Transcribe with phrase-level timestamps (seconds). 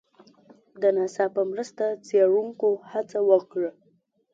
[0.81, 3.71] د ناسا په مرسته څېړنکو هڅه وکړه